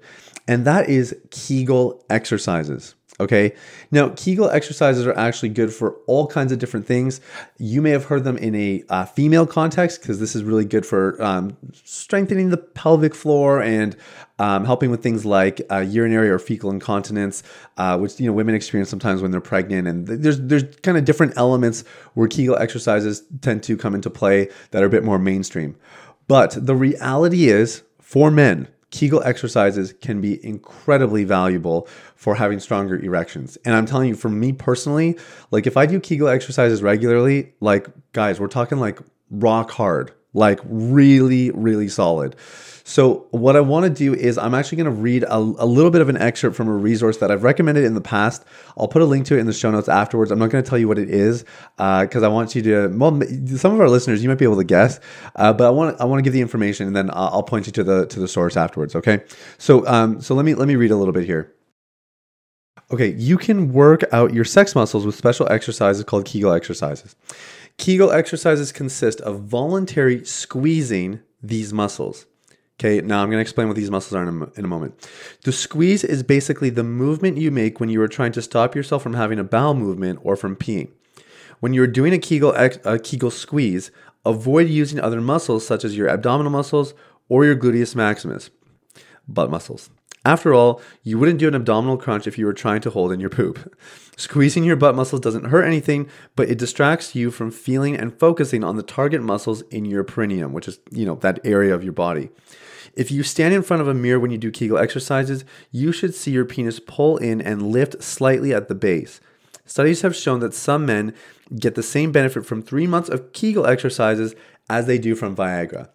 and 0.47 0.65
that 0.65 0.87
is 0.87 1.15
Kegel 1.31 2.05
exercises. 2.11 2.93
Okay. 3.17 3.53
Now, 3.91 4.09
Kegel 4.09 4.49
exercises 4.49 5.07
are 5.07 5.17
actually 5.17 5.49
good 5.49 5.73
for 5.73 5.95
all 6.05 6.27
kinds 6.27 6.51
of 6.51 6.59
different 6.59 6.85
things. 6.85 7.21
You 7.57 7.81
may 7.81 7.91
have 7.91 8.05
heard 8.05 8.25
them 8.25 8.37
in 8.37 8.53
a 8.55 8.83
uh, 8.89 9.05
female 9.05 9.47
context 9.47 10.01
because 10.01 10.19
this 10.19 10.35
is 10.35 10.43
really 10.43 10.65
good 10.65 10.85
for 10.85 11.21
um, 11.23 11.55
strengthening 11.71 12.49
the 12.49 12.57
pelvic 12.57 13.15
floor 13.15 13.61
and 13.61 13.95
um, 14.37 14.65
helping 14.65 14.91
with 14.91 15.01
things 15.01 15.25
like 15.25 15.61
uh, 15.71 15.77
urinary 15.77 16.29
or 16.29 16.39
fecal 16.39 16.69
incontinence, 16.69 17.41
uh, 17.77 17.97
which 17.97 18.19
you 18.19 18.27
know 18.27 18.33
women 18.33 18.53
experience 18.53 18.89
sometimes 18.89 19.21
when 19.21 19.31
they're 19.31 19.39
pregnant. 19.39 19.87
And 19.87 20.05
there's 20.05 20.41
there's 20.41 20.63
kind 20.83 20.97
of 20.97 21.05
different 21.05 21.37
elements 21.37 21.85
where 22.15 22.27
Kegel 22.27 22.57
exercises 22.57 23.23
tend 23.39 23.63
to 23.63 23.77
come 23.77 23.95
into 23.95 24.09
play 24.09 24.49
that 24.71 24.83
are 24.83 24.87
a 24.87 24.89
bit 24.89 25.05
more 25.05 25.19
mainstream. 25.19 25.77
But 26.27 26.65
the 26.65 26.75
reality 26.75 27.47
is, 27.47 27.83
for 28.01 28.29
men, 28.29 28.67
Kegel 28.91 29.21
exercises 29.23 29.93
can 29.93 30.21
be 30.21 30.43
incredibly 30.45 31.23
valuable 31.23 31.87
for 32.15 32.35
having 32.35 32.59
stronger 32.59 32.97
erections. 32.97 33.57
And 33.65 33.75
I'm 33.75 33.85
telling 33.85 34.09
you, 34.09 34.15
for 34.15 34.29
me 34.29 34.53
personally, 34.53 35.17
like 35.51 35.67
if 35.67 35.75
I 35.75 35.85
do 35.85 35.99
Kegel 35.99 36.27
exercises 36.27 36.81
regularly, 36.81 37.53
like 37.59 37.87
guys, 38.13 38.39
we're 38.39 38.47
talking 38.47 38.79
like 38.79 38.99
rock 39.29 39.71
hard, 39.71 40.13
like 40.35 40.59
really, 40.65 41.51
really 41.51 41.87
solid. 41.87 42.35
So, 42.87 43.25
what 43.31 43.55
I 43.55 43.61
want 43.61 43.85
to 43.85 43.89
do 43.89 44.13
is, 44.13 44.37
I'm 44.37 44.53
actually 44.53 44.75
going 44.83 44.95
to 44.95 45.01
read 45.01 45.23
a, 45.23 45.37
a, 45.37 45.65
little 45.65 45.89
bit 45.89 46.01
of 46.01 46.09
an 46.09 46.17
excerpt 46.17 46.55
from 46.55 46.67
a 46.67 46.71
resource 46.71 47.17
that 47.17 47.31
I've 47.31 47.41
recommended 47.41 47.83
in 47.83 47.95
the 47.95 48.01
past. 48.01 48.45
I'll 48.77 48.87
put 48.87 49.01
a 49.01 49.05
link 49.05 49.25
to 49.25 49.35
it 49.35 49.39
in 49.39 49.47
the 49.47 49.53
show 49.53 49.71
notes 49.71 49.89
afterwards. 49.89 50.29
I'm 50.29 50.37
not 50.37 50.51
going 50.51 50.63
to 50.63 50.69
tell 50.69 50.77
you 50.77 50.87
what 50.87 50.99
it 50.99 51.09
is 51.09 51.45
because 51.77 52.21
uh, 52.21 52.25
I 52.25 52.27
want 52.27 52.53
you 52.53 52.61
to. 52.61 52.89
Well, 52.89 53.21
some 53.57 53.73
of 53.73 53.79
our 53.79 53.89
listeners, 53.89 54.21
you 54.21 54.29
might 54.29 54.37
be 54.37 54.45
able 54.45 54.57
to 54.57 54.63
guess, 54.63 54.99
uh, 55.35 55.51
but 55.51 55.65
I 55.65 55.71
want 55.71 55.99
I 55.99 56.05
want 56.05 56.19
to 56.19 56.21
give 56.21 56.33
the 56.33 56.41
information 56.41 56.85
and 56.85 56.95
then 56.95 57.09
I'll, 57.11 57.41
point 57.41 57.65
you 57.65 57.71
to 57.73 57.83
the 57.83 58.05
to 58.05 58.19
the 58.19 58.27
source 58.27 58.55
afterwards. 58.55 58.95
Okay. 58.95 59.23
So, 59.57 59.87
um, 59.87 60.21
so 60.21 60.35
let 60.35 60.45
me 60.45 60.53
let 60.53 60.67
me 60.67 60.75
read 60.75 60.91
a 60.91 60.95
little 60.95 61.13
bit 61.13 61.25
here. 61.25 61.55
Okay, 62.91 63.13
you 63.13 63.37
can 63.39 63.73
work 63.73 64.03
out 64.11 64.31
your 64.31 64.45
sex 64.45 64.75
muscles 64.75 65.07
with 65.07 65.15
special 65.15 65.51
exercises 65.51 66.03
called 66.03 66.25
Kegel 66.25 66.53
exercises. 66.53 67.15
Kegel 67.77 68.11
exercises 68.11 68.71
consist 68.71 69.21
of 69.21 69.41
voluntary 69.41 70.23
squeezing 70.25 71.19
these 71.41 71.73
muscles. 71.73 72.25
Okay, 72.79 72.99
now 72.99 73.21
I'm 73.21 73.29
going 73.29 73.37
to 73.37 73.41
explain 73.41 73.67
what 73.67 73.77
these 73.77 73.91
muscles 73.91 74.13
are 74.13 74.23
in 74.23 74.41
a, 74.41 74.59
in 74.59 74.65
a, 74.65 74.67
moment. 74.67 75.09
The 75.43 75.53
squeeze 75.53 76.03
is 76.03 76.23
basically 76.23 76.69
the 76.69 76.83
movement 76.83 77.37
you 77.37 77.49
make 77.49 77.79
when 77.79 77.89
you 77.89 78.01
are 78.01 78.07
trying 78.07 78.33
to 78.33 78.41
stop 78.41 78.75
yourself 78.75 79.01
from 79.01 79.13
having 79.13 79.39
a 79.39 79.45
bowel 79.45 79.75
movement 79.75 80.19
or 80.23 80.35
from 80.35 80.57
peeing. 80.57 80.89
When 81.61 81.73
you're 81.73 81.87
doing 81.87 82.13
a 82.13 82.17
Kegel, 82.17 82.53
a 82.53 82.99
Kegel 82.99 83.31
squeeze, 83.31 83.91
avoid 84.25 84.67
using 84.67 84.99
other 84.99 85.21
muscles 85.21 85.65
such 85.65 85.85
as 85.85 85.95
your 85.95 86.09
abdominal 86.09 86.51
muscles 86.51 86.93
or 87.29 87.45
your 87.45 87.55
gluteus 87.55 87.95
maximus. 87.95 88.49
butt 89.27 89.49
muscles. 89.49 89.89
After 90.25 90.55
all, 90.55 90.81
you 91.03 91.19
wouldn't 91.19 91.37
do 91.37 91.47
an 91.47 91.53
abdominal 91.53 91.97
crunch 91.97 92.25
if 92.25 92.37
you 92.39 92.47
were 92.47 92.53
trying 92.53 92.81
to 92.81 92.89
hold 92.89 93.11
in 93.11 93.19
your 93.19 93.29
poop. 93.29 93.77
Squeezing 94.17 94.63
your 94.63 94.75
butt 94.75 94.95
muscles 94.95 95.21
doesn't 95.21 95.45
hurt 95.45 95.65
anything, 95.65 96.09
but 96.35 96.49
it 96.49 96.57
distracts 96.57 97.13
you 97.13 97.29
from 97.29 97.51
feeling 97.51 97.95
and 97.95 98.17
focusing 98.17 98.63
on 98.63 98.75
the 98.75 98.83
target 98.83 99.21
muscles 99.21 99.61
in 99.69 99.85
your 99.85 100.03
perineum, 100.03 100.51
which 100.51 100.67
is, 100.67 100.79
you 100.89 101.05
know, 101.05 101.15
that 101.15 101.39
area 101.45 101.75
of 101.75 101.83
your 101.83 101.93
body. 101.93 102.29
If 102.95 103.11
you 103.11 103.21
stand 103.21 103.53
in 103.53 103.61
front 103.61 103.81
of 103.81 103.87
a 103.87 103.93
mirror 103.93 104.19
when 104.19 104.31
you 104.31 104.37
do 104.39 104.49
Kegel 104.49 104.79
exercises, 104.79 105.45
you 105.69 105.91
should 105.91 106.15
see 106.15 106.31
your 106.31 106.45
penis 106.45 106.79
pull 106.79 107.17
in 107.17 107.39
and 107.39 107.61
lift 107.61 108.01
slightly 108.01 108.51
at 108.51 108.67
the 108.67 108.75
base. 108.75 109.19
Studies 109.65 110.01
have 110.01 110.15
shown 110.15 110.39
that 110.39 110.53
some 110.53 110.85
men 110.85 111.13
get 111.59 111.75
the 111.75 111.83
same 111.83 112.11
benefit 112.11 112.45
from 112.45 112.63
three 112.63 112.87
months 112.87 113.09
of 113.09 113.31
Kegel 113.33 113.67
exercises 113.67 114.33
as 114.69 114.87
they 114.87 114.97
do 114.97 115.13
from 115.13 115.35
Viagra. 115.35 115.89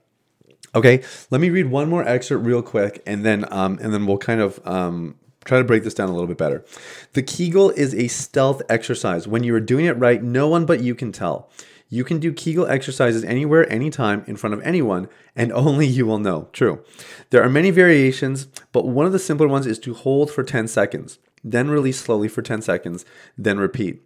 Okay, 0.75 1.03
let 1.31 1.41
me 1.41 1.51
read 1.51 1.67
one 1.67 1.89
more 1.89 2.07
excerpt 2.07 2.45
real 2.45 2.63
quick, 2.63 3.03
and 3.07 3.25
then 3.25 3.45
um, 3.53 3.79
and 3.83 3.93
then 3.93 4.07
we'll 4.07 4.19
kind 4.19 4.41
of 4.41 4.65
um, 4.67 5.17
try 5.45 5.59
to 5.59 5.65
break 5.65 5.83
this 5.83 5.95
down 5.95 6.09
a 6.09 6.13
little 6.13 6.29
bit 6.29 6.39
better. 6.39 6.65
The 7.15 7.23
Kegel 7.23 7.71
is 7.71 7.95
a 7.95 8.09
stealth 8.09 8.63
exercise. 8.69 9.27
When 9.27 9.43
you 9.43 9.55
are 9.55 9.61
doing 9.61 9.87
it 9.87 9.99
right, 9.99 10.23
no 10.23 10.49
one 10.49 10.67
but 10.67 10.81
you 10.81 10.95
can 10.95 11.11
tell. 11.13 11.51
You 11.93 12.05
can 12.05 12.21
do 12.21 12.33
Kegel 12.33 12.69
exercises 12.69 13.25
anywhere, 13.25 13.71
anytime, 13.71 14.23
in 14.29 14.37
front 14.37 14.55
of 14.55 14.63
anyone, 14.63 15.09
and 15.35 15.53
only 15.55 15.87
you 15.87 16.07
will 16.07 16.21
know. 16.21 16.49
True. 16.53 16.85
There 17.31 17.43
are 17.43 17.51
many 17.51 17.71
variations, 17.71 18.47
but 18.71 18.87
one 18.87 19.07
of 19.07 19.13
the 19.13 19.19
simpler 19.19 19.49
ones 19.49 19.67
is 19.67 19.79
to 19.81 19.95
hold 19.95 20.31
for 20.31 20.45
10 20.45 20.69
seconds, 20.69 21.19
then 21.43 21.69
release 21.69 22.01
slowly 22.01 22.29
for 22.29 22.43
10 22.43 22.63
seconds, 22.63 23.05
then 23.37 23.59
repeat. 23.59 24.03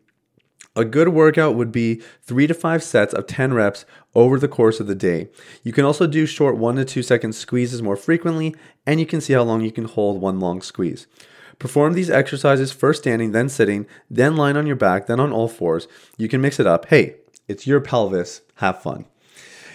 A 0.76 0.84
good 0.84 1.10
workout 1.10 1.54
would 1.54 1.70
be 1.70 2.02
three 2.22 2.48
to 2.48 2.54
five 2.54 2.82
sets 2.82 3.14
of 3.14 3.28
10 3.28 3.54
reps 3.54 3.84
over 4.14 4.38
the 4.38 4.48
course 4.48 4.80
of 4.80 4.88
the 4.88 4.94
day. 4.96 5.28
You 5.62 5.72
can 5.72 5.84
also 5.84 6.06
do 6.08 6.26
short 6.26 6.56
one 6.56 6.74
to 6.76 6.84
two 6.84 7.02
second 7.02 7.34
squeezes 7.34 7.80
more 7.80 7.96
frequently, 7.96 8.56
and 8.84 8.98
you 8.98 9.06
can 9.06 9.20
see 9.20 9.34
how 9.34 9.42
long 9.42 9.60
you 9.60 9.70
can 9.70 9.84
hold 9.84 10.20
one 10.20 10.40
long 10.40 10.62
squeeze. 10.62 11.06
Perform 11.60 11.92
these 11.92 12.10
exercises 12.10 12.72
first 12.72 13.02
standing, 13.02 13.30
then 13.30 13.48
sitting, 13.48 13.86
then 14.10 14.36
lying 14.36 14.56
on 14.56 14.66
your 14.66 14.74
back, 14.74 15.06
then 15.06 15.20
on 15.20 15.32
all 15.32 15.46
fours. 15.46 15.86
You 16.18 16.28
can 16.28 16.40
mix 16.40 16.58
it 16.58 16.66
up. 16.66 16.86
Hey, 16.86 17.16
it's 17.46 17.66
your 17.66 17.80
pelvis. 17.80 18.40
Have 18.56 18.82
fun. 18.82 19.06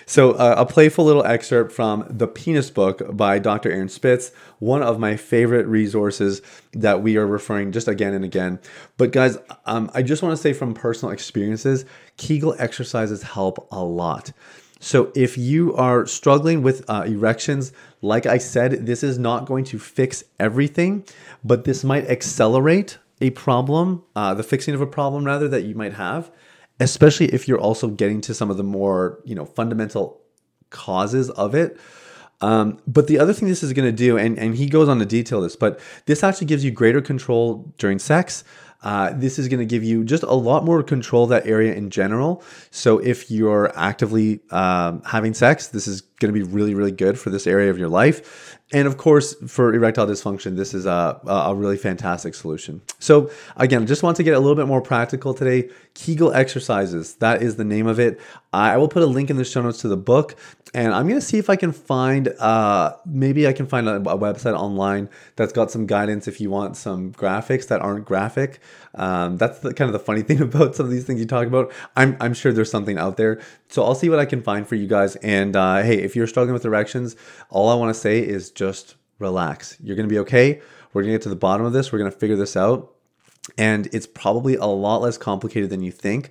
So, 0.09 0.31
uh, 0.31 0.55
a 0.57 0.65
playful 0.65 1.05
little 1.05 1.23
excerpt 1.23 1.71
from 1.71 2.03
The 2.09 2.25
Penis 2.25 2.71
Book 2.71 3.15
by 3.15 3.37
Dr. 3.37 3.71
Aaron 3.71 3.89
Spitz, 3.89 4.31
one 4.57 4.81
of 4.81 4.99
my 4.99 5.15
favorite 5.15 5.67
resources 5.67 6.41
that 6.71 7.03
we 7.03 7.15
are 7.15 7.27
referring 7.27 7.71
just 7.71 7.87
again 7.87 8.15
and 8.15 8.25
again. 8.25 8.57
But, 8.97 9.11
guys, 9.11 9.37
um, 9.67 9.91
I 9.93 10.01
just 10.01 10.23
want 10.23 10.33
to 10.33 10.41
say 10.41 10.51
from 10.51 10.73
personal 10.73 11.13
experiences, 11.13 11.85
Kegel 12.17 12.55
exercises 12.57 13.21
help 13.21 13.67
a 13.71 13.83
lot. 13.83 14.31
So, 14.79 15.11
if 15.13 15.37
you 15.37 15.75
are 15.75 16.07
struggling 16.07 16.63
with 16.63 16.89
uh, 16.89 17.03
erections, 17.05 17.71
like 18.01 18.25
I 18.25 18.39
said, 18.39 18.87
this 18.87 19.03
is 19.03 19.19
not 19.19 19.45
going 19.45 19.65
to 19.65 19.77
fix 19.77 20.23
everything, 20.39 21.05
but 21.43 21.65
this 21.65 21.83
might 21.83 22.09
accelerate 22.09 22.97
a 23.21 23.29
problem, 23.29 24.01
uh, 24.15 24.33
the 24.33 24.41
fixing 24.41 24.73
of 24.73 24.81
a 24.81 24.87
problem 24.87 25.23
rather 25.23 25.47
that 25.49 25.65
you 25.65 25.75
might 25.75 25.93
have 25.93 26.31
especially 26.79 27.27
if 27.27 27.47
you're 27.47 27.59
also 27.59 27.87
getting 27.87 28.21
to 28.21 28.33
some 28.33 28.49
of 28.49 28.57
the 28.57 28.63
more 28.63 29.19
you 29.25 29.35
know 29.35 29.45
fundamental 29.45 30.21
causes 30.69 31.29
of 31.31 31.55
it. 31.55 31.79
Um, 32.41 32.79
but 32.87 33.07
the 33.07 33.19
other 33.19 33.33
thing 33.33 33.49
this 33.49 33.63
is 33.63 33.73
going 33.73 33.87
to 33.87 33.95
do, 33.95 34.17
and, 34.17 34.39
and 34.39 34.55
he 34.55 34.69
goes 34.69 34.87
on 34.87 34.99
to 34.99 35.05
detail 35.05 35.41
this, 35.41 35.57
but 35.57 35.79
this 36.05 36.23
actually 36.23 36.47
gives 36.47 36.63
you 36.63 36.71
greater 36.71 37.01
control 37.01 37.73
during 37.77 37.99
sex. 37.99 38.45
Uh, 38.81 39.11
this 39.13 39.37
is 39.37 39.49
going 39.49 39.59
to 39.59 39.65
give 39.65 39.83
you 39.83 40.05
just 40.05 40.23
a 40.23 40.33
lot 40.33 40.63
more 40.63 40.81
control 40.81 41.25
of 41.25 41.29
that 41.29 41.45
area 41.45 41.73
in 41.73 41.89
general. 41.89 42.41
So 42.71 42.99
if 42.99 43.29
you're 43.29 43.77
actively 43.77 44.39
um, 44.51 45.01
having 45.03 45.33
sex, 45.33 45.67
this 45.67 45.85
is 45.85 45.99
going 45.99 46.33
to 46.33 46.39
be 46.39 46.43
really, 46.43 46.73
really 46.73 46.93
good 46.93 47.19
for 47.19 47.29
this 47.29 47.45
area 47.45 47.69
of 47.69 47.77
your 47.77 47.89
life. 47.89 48.57
And 48.71 48.87
of 48.87 48.97
course, 48.97 49.33
for 49.47 49.73
erectile 49.73 50.05
dysfunction, 50.05 50.55
this 50.55 50.75
is 50.75 50.85
a, 50.85 51.19
a 51.25 51.55
really 51.55 51.77
fantastic 51.77 52.35
solution. 52.35 52.81
So, 52.99 53.31
again, 53.57 53.87
just 53.87 54.03
want 54.03 54.15
to 54.17 54.23
get 54.23 54.35
a 54.35 54.39
little 54.39 54.55
bit 54.55 54.67
more 54.67 54.81
practical 54.81 55.33
today. 55.33 55.69
Kegel 55.95 56.31
exercises, 56.33 57.15
that 57.15 57.41
is 57.41 57.55
the 57.55 57.63
name 57.63 57.87
of 57.87 57.99
it. 57.99 58.19
I 58.53 58.77
will 58.77 58.87
put 58.87 59.01
a 59.01 59.07
link 59.07 59.29
in 59.29 59.37
the 59.37 59.43
show 59.43 59.61
notes 59.61 59.81
to 59.81 59.87
the 59.87 59.97
book, 59.97 60.35
and 60.73 60.93
I'm 60.93 61.07
going 61.07 61.19
to 61.19 61.25
see 61.25 61.37
if 61.37 61.49
I 61.49 61.55
can 61.55 61.71
find, 61.71 62.27
uh, 62.39 62.95
maybe 63.05 63.47
I 63.47 63.53
can 63.53 63.65
find 63.65 63.87
a, 63.87 63.95
a, 63.95 64.17
website 64.17 64.57
online 64.57 65.09
that's 65.35 65.51
got 65.51 65.71
some 65.71 65.87
guidance 65.87 66.27
if 66.27 66.39
you 66.39 66.49
want 66.49 66.77
some 66.77 67.11
graphics 67.11 67.67
that 67.69 67.81
aren't 67.81 68.05
graphic. 68.05 68.59
Um, 68.93 69.37
that's 69.37 69.59
the, 69.59 69.73
kind 69.73 69.87
of 69.87 69.93
the 69.93 69.99
funny 69.99 70.21
thing 70.27 70.41
about 70.41 70.75
some 70.75 70.85
of 70.85 70.91
these 70.91 71.05
things 71.05 71.19
you 71.19 71.25
talk 71.25 71.47
about. 71.47 71.71
I'm, 71.95 72.17
I'm 72.19 72.33
sure 72.33 72.53
there's 72.53 72.71
something 72.71 72.97
out 72.97 73.17
there. 73.17 73.41
So, 73.69 73.83
I'll 73.83 73.95
see 73.95 74.09
what 74.09 74.19
I 74.19 74.25
can 74.25 74.41
find 74.43 74.67
for 74.67 74.75
you 74.75 74.87
guys. 74.87 75.15
And 75.17 75.55
uh, 75.55 75.81
hey, 75.81 76.01
if 76.01 76.15
you're 76.15 76.27
struggling 76.27 76.53
with 76.53 76.65
erections, 76.65 77.15
all 77.49 77.69
I 77.69 77.75
want 77.75 77.93
to 77.93 77.99
say 77.99 78.19
is 78.19 78.51
just 78.59 78.95
relax. 79.19 79.77
You're 79.81 79.95
going 79.95 80.07
to 80.07 80.13
be 80.13 80.19
okay. 80.19 80.61
We're 80.91 81.01
going 81.01 81.13
to 81.13 81.17
get 81.17 81.23
to 81.23 81.29
the 81.29 81.35
bottom 81.35 81.65
of 81.65 81.73
this. 81.73 81.91
We're 81.91 81.99
going 81.99 82.11
to 82.11 82.17
figure 82.17 82.35
this 82.35 82.57
out. 82.57 82.93
And 83.57 83.87
it's 83.93 84.05
probably 84.05 84.55
a 84.55 84.65
lot 84.65 85.01
less 85.01 85.17
complicated 85.17 85.69
than 85.69 85.81
you 85.81 85.91
think. 85.91 86.29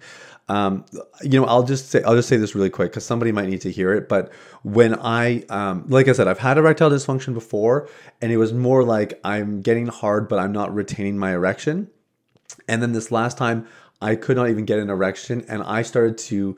Um, 0.48 0.84
you 1.22 1.40
know, 1.40 1.46
I'll 1.46 1.62
just 1.62 1.90
say 1.90 2.02
I'll 2.02 2.14
just 2.14 2.28
say 2.28 2.36
this 2.36 2.54
really 2.54 2.70
quick 2.70 2.90
because 2.90 3.04
somebody 3.04 3.32
might 3.32 3.48
need 3.48 3.62
to 3.62 3.72
hear 3.72 3.92
it. 3.92 4.08
But 4.08 4.32
when 4.62 4.94
I, 4.94 5.42
um, 5.48 5.84
like 5.88 6.08
I 6.08 6.12
said, 6.12 6.28
I've 6.28 6.38
had 6.38 6.56
erectile 6.56 6.90
dysfunction 6.90 7.34
before, 7.34 7.88
and 8.22 8.32
it 8.32 8.38
was 8.38 8.52
more 8.52 8.82
like 8.82 9.20
I'm 9.24 9.60
getting 9.60 9.88
hard, 9.88 10.28
but 10.28 10.38
I'm 10.38 10.52
not 10.52 10.74
retaining 10.74 11.18
my 11.18 11.32
erection. 11.32 11.90
And 12.66 12.80
then 12.80 12.92
this 12.92 13.10
last 13.10 13.36
time, 13.36 13.66
I 14.00 14.14
could 14.14 14.36
not 14.36 14.48
even 14.48 14.64
get 14.64 14.78
an 14.78 14.88
erection, 14.88 15.44
and 15.48 15.62
I 15.62 15.82
started 15.82 16.16
to 16.18 16.56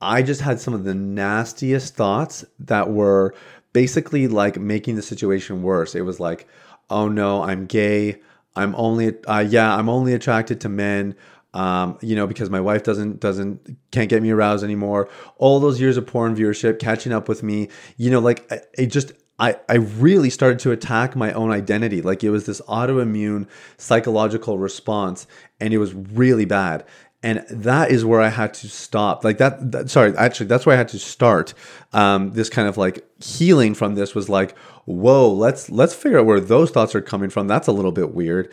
I 0.00 0.22
just 0.22 0.42
had 0.42 0.60
some 0.60 0.74
of 0.74 0.84
the 0.84 0.94
nastiest 0.94 1.94
thoughts 1.94 2.44
that 2.60 2.90
were 2.90 3.34
basically 3.76 4.26
like 4.26 4.58
making 4.58 4.96
the 4.96 5.02
situation 5.02 5.62
worse. 5.62 5.94
It 5.94 6.00
was 6.00 6.18
like, 6.18 6.48
oh 6.88 7.08
no, 7.08 7.42
I'm 7.42 7.66
gay. 7.66 8.22
I'm 8.54 8.74
only, 8.74 9.22
uh, 9.26 9.40
yeah, 9.46 9.76
I'm 9.76 9.90
only 9.90 10.14
attracted 10.14 10.62
to 10.62 10.70
men. 10.70 11.14
Um, 11.52 11.98
you 12.00 12.16
know, 12.16 12.26
because 12.26 12.48
my 12.48 12.60
wife 12.60 12.84
doesn't 12.84 13.20
doesn't 13.20 13.76
can't 13.90 14.08
get 14.08 14.22
me 14.22 14.30
aroused 14.30 14.64
anymore. 14.64 15.10
All 15.36 15.60
those 15.60 15.78
years 15.78 15.98
of 15.98 16.06
porn 16.06 16.34
viewership 16.34 16.78
catching 16.78 17.12
up 17.12 17.28
with 17.28 17.42
me, 17.42 17.68
you 17.98 18.10
know, 18.10 18.18
like 18.18 18.50
it 18.78 18.86
just 18.86 19.12
I, 19.38 19.56
I 19.68 19.74
really 19.74 20.30
started 20.30 20.58
to 20.60 20.72
attack 20.72 21.14
my 21.14 21.32
own 21.32 21.50
identity. 21.50 22.00
Like 22.00 22.24
it 22.24 22.30
was 22.30 22.46
this 22.46 22.62
autoimmune 22.62 23.46
psychological 23.76 24.58
response, 24.58 25.26
and 25.60 25.74
it 25.74 25.78
was 25.78 25.92
really 25.92 26.46
bad 26.46 26.84
and 27.22 27.44
that 27.50 27.90
is 27.90 28.04
where 28.04 28.20
I 28.20 28.28
had 28.28 28.54
to 28.54 28.68
stop. 28.68 29.24
Like 29.24 29.38
that, 29.38 29.72
that 29.72 29.90
sorry, 29.90 30.16
actually, 30.16 30.46
that's 30.46 30.66
where 30.66 30.74
I 30.74 30.78
had 30.78 30.88
to 30.88 30.98
start. 30.98 31.54
Um, 31.92 32.32
this 32.32 32.48
kind 32.48 32.68
of 32.68 32.76
like 32.76 33.04
healing 33.22 33.74
from 33.74 33.94
this 33.94 34.14
was 34.14 34.28
like, 34.28 34.56
whoa, 34.84 35.32
let's 35.32 35.70
let's 35.70 35.94
figure 35.94 36.18
out 36.18 36.26
where 36.26 36.40
those 36.40 36.70
thoughts 36.70 36.94
are 36.94 37.00
coming 37.00 37.30
from. 37.30 37.48
That's 37.48 37.68
a 37.68 37.72
little 37.72 37.92
bit 37.92 38.14
weird. 38.14 38.52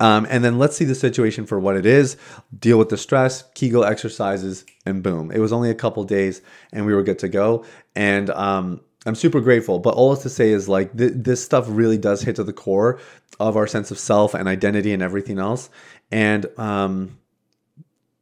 Um, 0.00 0.26
and 0.28 0.44
then 0.44 0.58
let's 0.58 0.76
see 0.76 0.84
the 0.84 0.94
situation 0.94 1.46
for 1.46 1.60
what 1.60 1.76
it 1.76 1.86
is. 1.86 2.16
Deal 2.58 2.78
with 2.78 2.88
the 2.88 2.96
stress, 2.96 3.44
Kegel 3.54 3.84
exercises, 3.84 4.64
and 4.84 5.02
boom, 5.02 5.30
it 5.30 5.38
was 5.38 5.52
only 5.52 5.70
a 5.70 5.74
couple 5.74 6.02
days, 6.04 6.42
and 6.72 6.86
we 6.86 6.94
were 6.94 7.02
good 7.02 7.18
to 7.20 7.28
go. 7.28 7.64
And 7.94 8.30
um, 8.30 8.80
I'm 9.06 9.14
super 9.14 9.40
grateful. 9.40 9.78
But 9.78 9.94
all 9.94 10.16
to 10.16 10.28
say 10.28 10.50
is 10.50 10.68
like 10.68 10.96
th- 10.96 11.12
this 11.14 11.44
stuff 11.44 11.66
really 11.68 11.98
does 11.98 12.22
hit 12.22 12.36
to 12.36 12.44
the 12.44 12.52
core 12.52 13.00
of 13.38 13.56
our 13.56 13.66
sense 13.66 13.90
of 13.90 13.98
self 13.98 14.34
and 14.34 14.48
identity 14.48 14.92
and 14.92 15.02
everything 15.02 15.38
else. 15.38 15.70
And 16.10 16.46
um, 16.58 17.18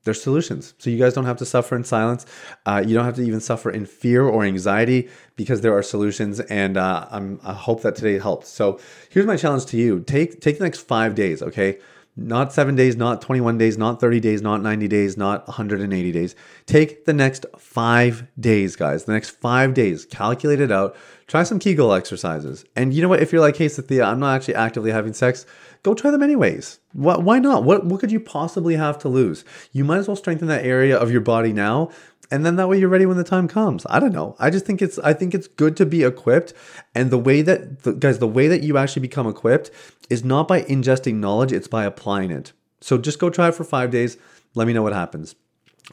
there's 0.04 0.22
solutions. 0.22 0.74
So 0.78 0.90
you 0.90 0.98
guys 0.98 1.14
don't 1.14 1.24
have 1.24 1.38
to 1.38 1.46
suffer 1.46 1.74
in 1.76 1.84
silence. 1.84 2.26
Uh, 2.66 2.82
you 2.86 2.94
don't 2.94 3.04
have 3.04 3.16
to 3.16 3.22
even 3.22 3.40
suffer 3.40 3.70
in 3.70 3.86
fear 3.86 4.22
or 4.22 4.44
anxiety 4.44 5.08
because 5.36 5.62
there 5.62 5.76
are 5.76 5.82
solutions. 5.82 6.40
And 6.40 6.76
uh, 6.76 7.08
i 7.42 7.52
hope 7.52 7.82
that 7.82 7.96
today 7.96 8.18
helped. 8.18 8.46
So 8.46 8.78
here's 9.10 9.26
my 9.26 9.36
challenge 9.36 9.66
to 9.66 9.76
you: 9.76 10.00
take 10.00 10.40
take 10.40 10.58
the 10.58 10.64
next 10.64 10.80
five 10.80 11.14
days. 11.14 11.42
Okay, 11.42 11.78
not 12.16 12.52
seven 12.52 12.76
days, 12.76 12.96
not 12.96 13.20
21 13.20 13.58
days, 13.58 13.76
not 13.76 14.00
30 14.00 14.20
days, 14.20 14.40
not 14.40 14.62
90 14.62 14.86
days, 14.86 15.16
not 15.16 15.46
180 15.48 16.12
days. 16.12 16.36
Take 16.66 17.06
the 17.06 17.12
next 17.12 17.44
five 17.58 18.26
days, 18.38 18.76
guys. 18.76 19.04
The 19.04 19.12
next 19.12 19.30
five 19.30 19.74
days. 19.74 20.04
Calculate 20.04 20.60
it 20.60 20.70
out. 20.70 20.96
Try 21.26 21.42
some 21.42 21.58
Kegel 21.58 21.92
exercises. 21.92 22.64
And 22.76 22.94
you 22.94 23.02
know 23.02 23.08
what? 23.08 23.20
If 23.20 23.32
you're 23.32 23.40
like, 23.40 23.56
hey, 23.56 23.66
Sathya, 23.66 24.04
I'm 24.04 24.20
not 24.20 24.36
actually 24.36 24.54
actively 24.54 24.92
having 24.92 25.12
sex, 25.12 25.44
go 25.82 25.94
try 25.94 26.12
them 26.12 26.22
anyways. 26.22 26.78
Why 26.92 27.40
not? 27.40 27.64
What, 27.64 27.86
what 27.86 27.98
could 27.98 28.12
you 28.12 28.20
possibly 28.20 28.76
have 28.76 28.98
to 29.00 29.08
lose? 29.08 29.44
You 29.72 29.84
might 29.84 29.98
as 29.98 30.06
well 30.06 30.16
strengthen 30.16 30.46
that 30.48 30.64
area 30.64 30.96
of 30.96 31.10
your 31.10 31.20
body 31.20 31.52
now 31.52 31.90
and 32.30 32.44
then 32.44 32.56
that 32.56 32.68
way 32.68 32.78
you're 32.78 32.88
ready 32.88 33.06
when 33.06 33.16
the 33.16 33.24
time 33.24 33.48
comes. 33.48 33.86
I 33.88 34.00
don't 34.00 34.12
know. 34.12 34.36
I 34.38 34.50
just 34.50 34.66
think 34.66 34.80
it's 34.80 34.98
i 34.98 35.12
think 35.12 35.34
it's 35.34 35.46
good 35.46 35.76
to 35.76 35.86
be 35.86 36.04
equipped. 36.04 36.52
And 36.94 37.10
the 37.10 37.18
way 37.18 37.42
that 37.42 37.82
the, 37.82 37.92
guys 37.92 38.18
the 38.18 38.28
way 38.28 38.48
that 38.48 38.62
you 38.62 38.78
actually 38.78 39.02
become 39.02 39.26
equipped 39.26 39.70
is 40.10 40.24
not 40.24 40.48
by 40.48 40.62
ingesting 40.62 41.16
knowledge 41.16 41.52
it's 41.52 41.68
by 41.68 41.84
applying 41.84 42.30
it. 42.30 42.52
So 42.80 42.98
just 42.98 43.18
go 43.18 43.30
try 43.30 43.48
it 43.48 43.54
for 43.54 43.64
five 43.64 43.90
days. 43.90 44.16
Let 44.54 44.66
me 44.66 44.72
know 44.72 44.82
what 44.82 44.92
happens. 44.92 45.34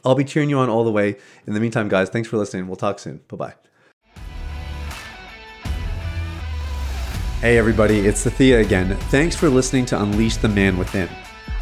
I'll 0.04 0.14
be 0.14 0.24
cheering 0.24 0.48
you 0.48 0.58
on 0.58 0.70
all 0.70 0.84
the 0.84 0.92
way. 0.92 1.16
In 1.46 1.54
the 1.54 1.60
meantime 1.60 1.88
guys 1.88 2.08
thanks 2.08 2.28
for 2.28 2.38
listening. 2.38 2.66
We'll 2.66 2.76
talk 2.76 2.98
soon. 2.98 3.20
Bye 3.28 3.36
bye 3.36 3.54
Hey 7.40 7.58
everybody, 7.58 8.06
it's 8.06 8.22
thea 8.24 8.60
again. 8.60 8.96
Thanks 9.10 9.34
for 9.34 9.48
listening 9.48 9.84
to 9.86 10.00
Unleash 10.00 10.36
the 10.36 10.48
Man 10.48 10.78
Within. 10.78 11.08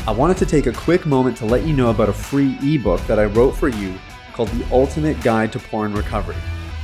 I 0.06 0.12
wanted 0.12 0.36
to 0.38 0.46
take 0.46 0.66
a 0.66 0.72
quick 0.72 1.06
moment 1.06 1.38
to 1.38 1.46
let 1.46 1.64
you 1.64 1.72
know 1.72 1.88
about 1.88 2.10
a 2.10 2.12
free 2.12 2.56
ebook 2.62 3.00
that 3.06 3.18
I 3.18 3.24
wrote 3.24 3.52
for 3.56 3.68
you 3.68 3.98
called 4.32 4.48
The 4.50 4.64
Ultimate 4.72 5.20
Guide 5.22 5.52
to 5.52 5.58
Porn 5.58 5.92
Recovery. 5.94 6.36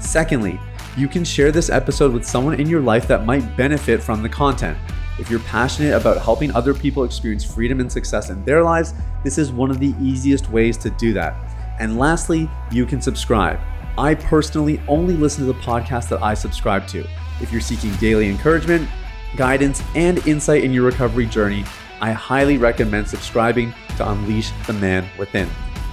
Secondly, 0.00 0.58
you 0.96 1.06
can 1.06 1.22
share 1.22 1.52
this 1.52 1.70
episode 1.70 2.12
with 2.12 2.24
someone 2.24 2.58
in 2.58 2.68
your 2.68 2.80
life 2.80 3.06
that 3.06 3.24
might 3.24 3.56
benefit 3.56 4.02
from 4.02 4.20
the 4.20 4.28
content. 4.28 4.76
If 5.20 5.30
you're 5.30 5.38
passionate 5.38 5.94
about 5.94 6.20
helping 6.20 6.52
other 6.52 6.74
people 6.74 7.04
experience 7.04 7.44
freedom 7.44 7.78
and 7.78 7.92
success 7.92 8.28
in 8.28 8.44
their 8.44 8.64
lives, 8.64 8.92
this 9.22 9.38
is 9.38 9.52
one 9.52 9.70
of 9.70 9.78
the 9.78 9.94
easiest 10.00 10.50
ways 10.50 10.76
to 10.78 10.90
do 10.90 11.12
that. 11.12 11.36
And 11.78 11.96
lastly, 11.96 12.50
you 12.72 12.84
can 12.84 13.00
subscribe. 13.00 13.60
I 13.96 14.16
personally 14.16 14.82
only 14.88 15.14
listen 15.14 15.46
to 15.46 15.52
the 15.52 15.60
podcast 15.60 16.08
that 16.08 16.20
I 16.20 16.34
subscribe 16.34 16.88
to. 16.88 17.06
If 17.40 17.52
you're 17.52 17.60
seeking 17.60 17.94
daily 17.98 18.28
encouragement, 18.28 18.88
guidance, 19.36 19.80
and 19.94 20.26
insight 20.26 20.64
in 20.64 20.72
your 20.72 20.86
recovery 20.86 21.26
journey, 21.26 21.64
I 22.00 22.10
highly 22.10 22.58
recommend 22.58 23.06
subscribing 23.06 23.72
to 23.96 24.10
Unleash 24.10 24.50
the 24.66 24.72
Man 24.72 25.08
Within. 25.16 25.48